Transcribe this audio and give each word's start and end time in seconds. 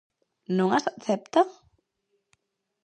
¿Non 0.57 0.69
as 0.77 0.85
acepta? 0.93 1.41